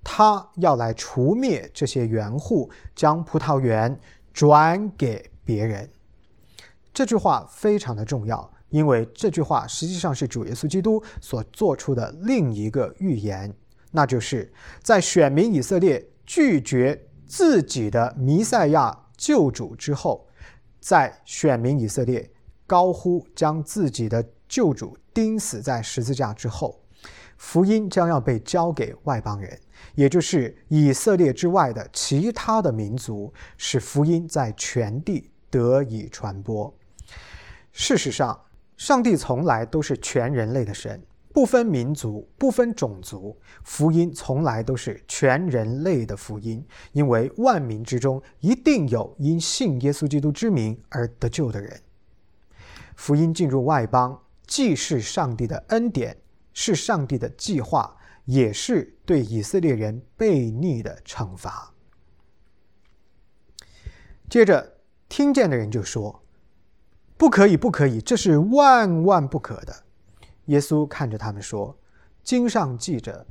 [0.04, 3.98] 他要来除灭这些园户，将葡萄园
[4.32, 5.88] 转给别人。”
[6.92, 13.52] 这句话非常的重要，因为这句话实际上是主耶稣基督所做出的另一个预言，
[13.94, 14.52] 那就是
[14.82, 20.26] 在选民以色列拒绝自己的弥赛亚救主之后，
[20.80, 22.28] 在选民以色列。
[22.66, 26.80] 高呼将自己的救主钉死在十字架之后，
[27.36, 29.60] 福音将要被交给外邦人，
[29.94, 36.74] 也就是以色列之外的其他的民族，使福音在全地得以传播。
[37.70, 38.40] 事实上，
[38.78, 40.98] 上帝从来都是全人类的神，
[41.34, 51.82] 不分民族，不分种族，福音从来都是全人类的福音，因为万民之中一定有因信耶稣基督之名而得救的人。
[52.94, 54.16] 福音进入外邦，
[54.46, 56.16] 既是上帝的恩典，
[56.52, 61.74] 是上帝的计划，也是对以色列人悖逆的惩罚。
[64.30, 64.74] 接着，
[65.08, 66.22] 听见的人就说
[67.18, 69.74] ：“不可以，不可以，这是万万不可的。”
[70.46, 71.76] 耶稣看着他们说
[72.22, 73.26] ：“经上记着，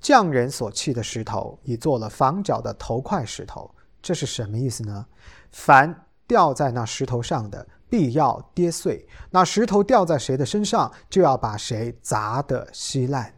[0.00, 3.74] 匠人所弃的石头，已做了房角的头块石头。
[4.00, 5.06] 这是什么意思呢？
[5.50, 13.34] 凡掉在那石头上的。”必要跌碎，那石头掉在谁的身上，就要把谁砸得稀烂。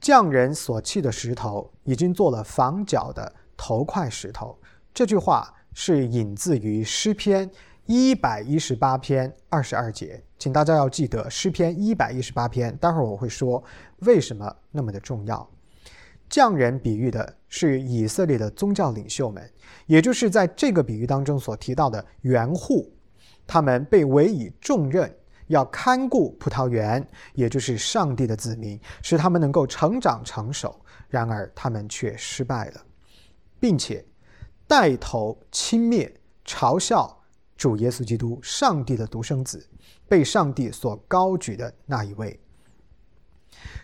[0.00, 4.56] 匠人所弃的石头，已经做了房角的头块石头。
[4.94, 7.50] 这句话是引自于诗篇
[7.86, 12.74] 一百一十八篇二十二节，请大家要记得诗篇一百一十八篇。
[12.78, 13.62] 待会儿我会说
[13.98, 15.48] 为什么那么的重要。
[16.30, 19.48] 匠人比喻的是以色列的宗教领袖们，
[19.84, 22.90] 也就是在这个比喻当中所提到的园户，
[23.46, 25.14] 他们被委以重任，
[25.48, 30.74] 要看顾葡萄园，也就是上帝的子民，使他们能够成长成熟。
[31.08, 32.80] 然而他们却失败了，
[33.58, 34.02] 并且
[34.66, 36.08] 带头轻蔑、
[36.46, 37.20] 嘲笑
[37.56, 39.68] 主耶稣基督，上帝的独生子，
[40.10, 42.38] 被上帝所高举的那一位。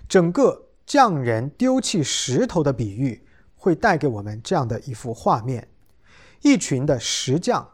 [0.07, 0.65] 整个。
[0.87, 3.21] 匠人丢弃石头的比喻，
[3.57, 5.67] 会带给我们这样的一幅画面：
[6.43, 7.69] 一群的石匠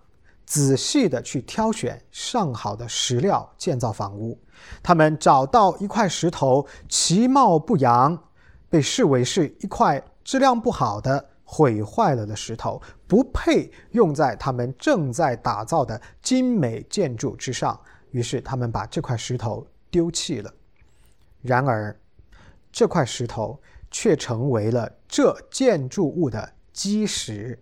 [0.47, 4.41] 仔细的去挑选上好的石料建造房屋。
[4.83, 8.19] 他们找到一块石头，其貌不扬，
[8.71, 17.79] 被视为是一块质量不好的、毁坏了的石头，不配用在他们正在打造的精美建筑之上。
[18.13, 20.55] 于是，他们把这块石头丢弃了。
[21.41, 21.95] 然而，
[22.71, 23.61] 这块石头
[23.91, 27.59] 却成为了这建筑物的基石。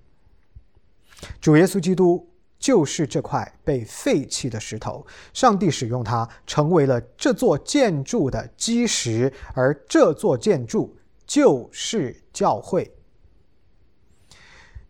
[1.41, 2.29] 主耶稣基督
[2.59, 10.97] 就是这块被废弃的石头，上帝使用它成为了这座建筑的基石，而这座建筑
[11.27, 12.95] 就是教会。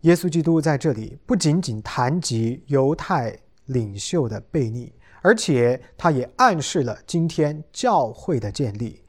[0.01, 4.91] 耶稣基督在这里不仅仅谈及犹太领袖的悖逆，
[5.21, 9.01] 而且他也暗示了今天教会的建立。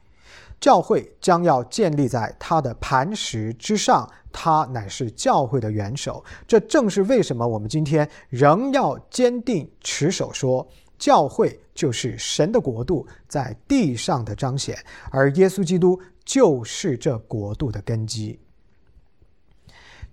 [0.59, 6.23] 教会将要建立在他的磐石之上，他乃是教会的元首。
[6.47, 10.65] 这正是为什么我们今天仍要坚定持守，说
[10.97, 14.77] 教会就是神的国度在地上的彰显，
[15.11, 18.39] 而耶稣基督就是这国度的根基。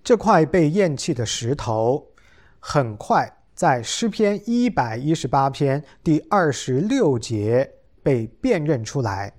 [0.03, 2.07] 这块被厌弃的石头，
[2.59, 9.31] 很快在诗篇一百一十八篇第二十六节被辨认出来。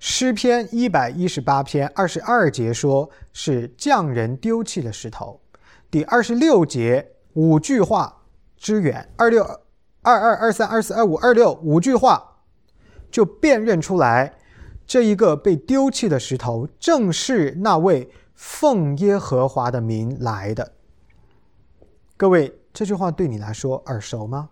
[0.00, 5.40] 诗篇一百一十八篇二十二节说是匠人丢弃的石头，
[5.88, 8.24] 第二十六节五句话
[8.56, 9.44] 之远，二六
[10.02, 12.40] 二二二三二四二五二六五句话
[13.08, 14.34] 就辨认出来，
[14.84, 20.72] 这一个被丢弃的石头正是那位奉耶和华的名来的。
[22.16, 24.50] 各位，这句话对你来说耳熟吗？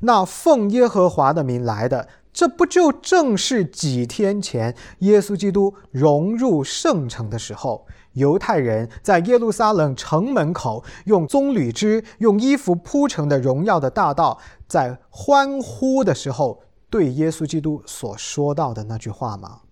[0.00, 2.08] 那奉耶和华的名来的。
[2.32, 14.38] 这不就正是几天前耶稣基督融入圣城的时候，犹太人在耶路撒冷城门口用棕榈枝、用衣服铺成的荣耀的大道，
[14.68, 19.62] 在欢呼的时候，对耶稣基督所说到的那句话吗？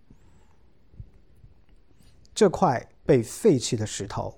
[2.34, 4.34] 这块被废弃的石头，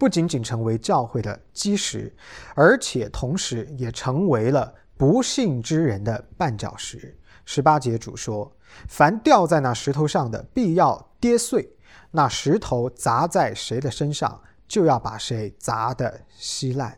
[0.00, 2.10] 不仅仅成为教会的基石，
[2.54, 7.14] 而且同时也成为了不信之人的绊脚石。
[7.44, 8.50] 十八节主说
[8.88, 11.62] ：“凡掉在那石头上的，必要跌碎；
[12.10, 16.96] 那石头砸在谁的身上，就要把谁砸得稀烂。”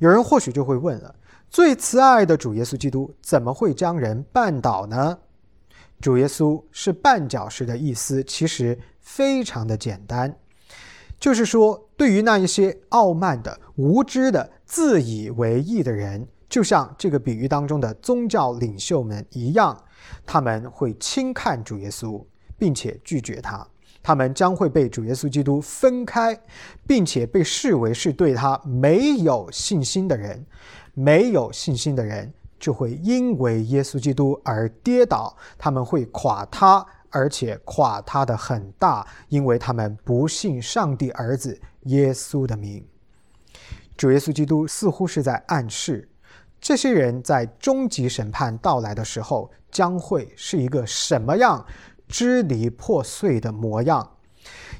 [0.00, 1.14] 有人或许就会问了：
[1.50, 5.18] 最慈爱的主耶稣基督，怎么会将人绊倒呢？
[6.00, 10.34] 主耶稣是绊脚石的意思，其实非常的简单，
[11.18, 16.26] 就是说，对于那一些傲慢的、无知的、自以为意的人。
[16.48, 19.76] 就像这个比喻当中的宗教领袖们一样，
[20.24, 22.24] 他们会轻看主耶稣，
[22.56, 23.66] 并且拒绝他。
[24.00, 26.38] 他们将会被主耶稣基督分开，
[26.86, 30.46] 并且被视为是对他没有信心的人。
[30.94, 36.86] 没有信心的人就会因为耶稣基督而跌倒，他们会垮塌，
[37.16, 42.86] 而且垮他的很大，因为他们不信上帝儿子耶稣的名。
[43.96, 46.06] 主耶稣基督似乎是在暗示。
[46.60, 51.64] 这些人在终极审判到来的时候，将会是一个什么样
[52.06, 54.12] 支离破碎的模样？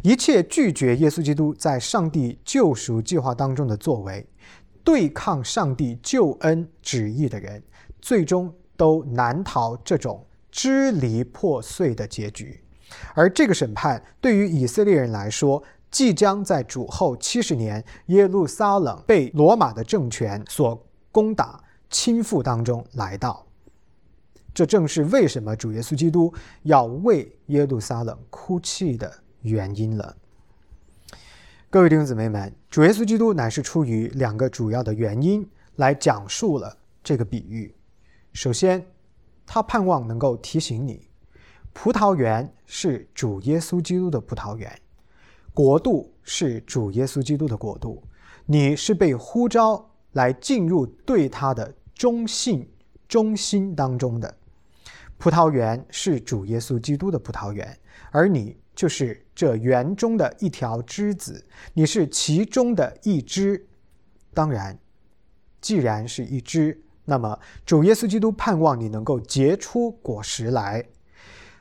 [0.03, 4.28] 一切拒绝耶稣基督在上帝救赎计划当中的作为，
[4.84, 7.62] 对抗上帝救恩旨意的人，
[8.03, 10.22] 最终都难逃这种
[10.57, 12.59] 支离破碎的结局。
[13.14, 20.82] 而这个审判对于以色列人来说，即将在主后七十年，耶路撒冷被罗马的政权所
[21.12, 21.62] 攻打。
[21.88, 23.46] 倾覆当中来到，
[24.52, 26.34] 这正是为什么主耶稣基督
[26.64, 29.11] 要为耶路撒冷哭泣的
[29.42, 30.16] 原因了。
[31.70, 37.72] 各位弟兄姊妹们，主耶稣基督乃是出于两个主要的原因来讲述了这个比喻。
[38.32, 38.84] 首先，
[39.47, 41.09] 他盼望能够提醒你，
[41.72, 44.80] 葡萄园是主耶稣基督的葡萄园，
[45.55, 48.03] 国度是主耶稣基督的国度，
[48.44, 49.90] 你是被呼召。
[50.12, 52.66] 来进入对他的忠信
[53.07, 54.34] 忠心当中的
[55.18, 57.78] 葡萄园是主耶稣基督的葡萄园，
[58.11, 63.66] 而你就是这园中的一条枝子，你是其中的一枝。
[64.32, 64.78] 当然，
[65.61, 70.84] 既然是一枝，那么主耶稣基督盼望你能够结出果实来。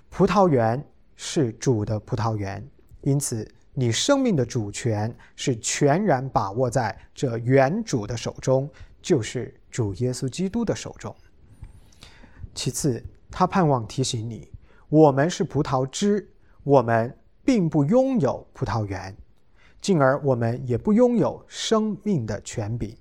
[0.10, 0.86] 葡萄园
[1.16, 2.68] 是主的葡萄园，
[3.02, 8.70] 因此你生命的主权是全然把握在这园主的手中，
[9.02, 11.16] 就是主耶稣基督的手中。
[12.54, 14.52] 其次，他盼望提醒你，
[14.90, 16.30] 我们是葡萄枝。
[16.64, 19.16] 我们并不拥有葡萄园，
[19.80, 22.98] 进而我们也不拥有生命的权柄。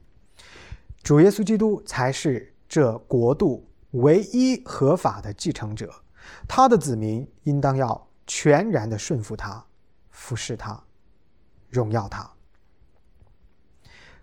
[1.05, 5.93] 主耶稣基督才是这国度唯一合法的继承者，
[6.49, 9.63] 他的子民应当要全然的顺服他、
[10.09, 10.83] 服侍他、
[11.69, 12.29] 荣耀他。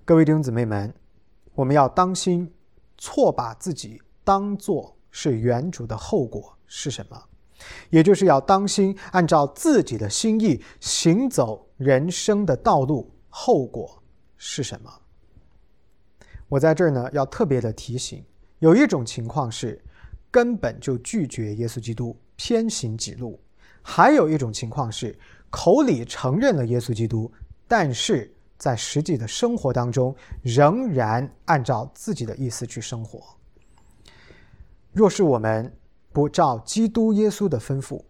[0.04, 0.92] 各位弟兄姊妹们，
[1.54, 2.52] 我们要当心，
[2.98, 7.24] 错把自己当作是原主的后果是什么？
[7.92, 14.02] 也就是要当心，按照自己的心意行走人生的道路，后果
[14.36, 14.92] 是什么？
[16.52, 18.22] 我在这儿呢，要特别的提醒：
[18.60, 19.82] 有一种情况是
[20.30, 23.40] 根本就拒绝耶稣基督，偏行己路；
[23.82, 25.18] 还有一种情况是
[25.50, 27.32] 口里承认了耶稣基督，
[27.70, 33.24] 但是在实际的生活当中仍然按照自己的意思去生活。
[34.92, 35.74] 若是我们，
[36.12, 38.04] 不照基督耶稣的吩咐，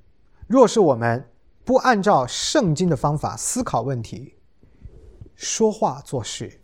[0.47, 1.23] 若是我们
[1.63, 4.33] 不按照圣经的方法思考问题、
[5.35, 6.59] 说话做事，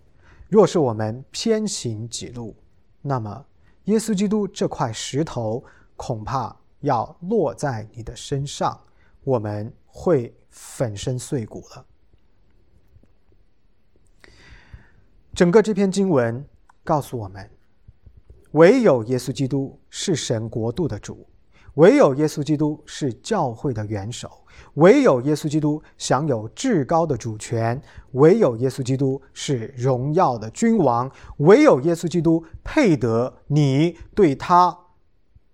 [0.50, 2.56] 若是我们偏行己路，
[3.02, 3.46] 那么
[3.86, 5.64] 耶稣基督这块石头
[5.96, 8.80] 恐怕要落在你的身上，
[9.24, 11.86] 我们会粉身碎骨了。
[15.34, 16.46] 整个这篇经文
[16.84, 17.50] 告诉我们。
[18.52, 21.28] 唯有耶稣基督是神国度的主，
[21.78, 24.44] 唯有耶稣基督是教会的元首，
[24.76, 27.80] 唯有耶稣基督享有至高的主权，
[28.14, 34.76] 唯有耶稣基督是荣耀的君王，唯有耶稣基督配得你对他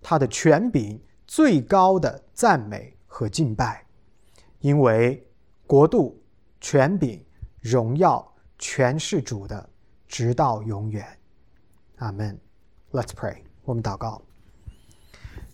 [0.02, 3.86] 他的权柄最高的赞美和敬拜，
[4.60, 5.28] 因为
[5.68, 6.18] 国度、
[6.62, 7.22] 权柄、
[7.60, 9.70] 荣耀全是主的，
[10.08, 11.06] 直到永远。
[11.98, 12.40] 阿门。
[12.94, 14.22] Let's pray，我们祷告。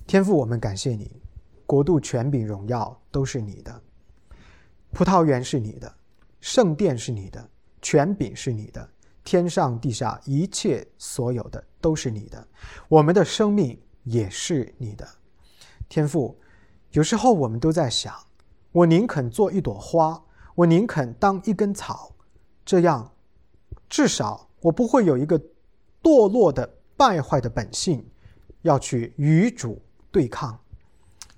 [0.09, 1.21] 天父，我们感谢你，
[1.67, 3.79] 国度、权柄、荣耀都是你的，
[4.91, 5.95] 葡萄园是你的，
[6.41, 7.47] 圣殿是你的，
[7.79, 8.89] 权柄是你的，
[9.23, 12.47] 天上地下一切所有的都是你的，
[12.87, 15.07] 我们的生命也是你的。
[15.87, 16.35] 天父，
[16.89, 18.11] 有时候我们都在想，
[18.71, 20.19] 我宁肯做一朵花，
[20.55, 22.15] 我宁肯当一根草，
[22.65, 23.13] 这样
[23.87, 25.39] 至少我不会有一个
[26.01, 26.77] 堕落的。
[26.97, 28.03] 败坏的本性，
[28.63, 29.81] 要去与主
[30.11, 30.59] 对抗。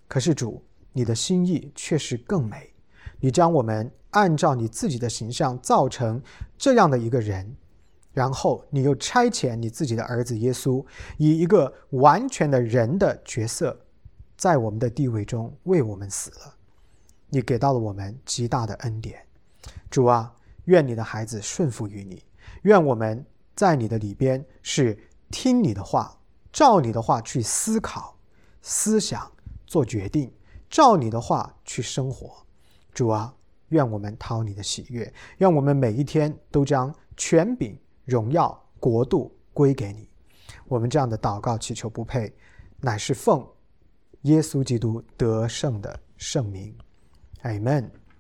[0.08, 2.74] 可是主，你的心意却是更美。
[3.20, 6.22] 你将我们按照你自己的形象造成
[6.58, 7.56] 这样的一个人，
[8.14, 10.86] 然后你又差遣你自己的儿子耶稣，
[11.18, 13.80] 以一个完全的人的角色，
[14.36, 16.56] 在我们的地位中为我们死了。
[17.30, 19.26] 你给到了我们极大的恩典。
[19.90, 20.34] 主啊，
[20.66, 22.24] 愿你的孩子顺服于你。
[22.64, 24.98] 愿我们在你的里边是。
[25.34, 26.20] 听你的话，
[26.52, 28.18] 照你的话去思考、
[28.62, 29.32] 思想、
[29.66, 30.32] 做决定，
[30.70, 32.46] 照你的话去生活。
[32.94, 33.34] 主啊，
[33.70, 40.10] 愿我们讨你的喜悦，愿我们每一天都将权柄、荣耀、国度归给你。
[40.68, 42.34] 我们这样的祷告祈求不配，
[42.80, 43.48] 乃是奉
[44.24, 46.76] 耶稣基督得胜的圣名。
[47.44, 48.01] Amen。